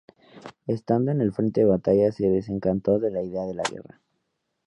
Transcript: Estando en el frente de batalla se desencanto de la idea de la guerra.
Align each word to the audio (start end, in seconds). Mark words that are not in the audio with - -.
Estando 0.65 1.11
en 1.11 1.21
el 1.21 1.31
frente 1.31 1.61
de 1.61 1.67
batalla 1.67 2.11
se 2.11 2.27
desencanto 2.27 2.97
de 2.97 3.11
la 3.11 3.21
idea 3.21 3.43
de 3.45 3.53
la 3.53 3.61
guerra. 3.61 4.01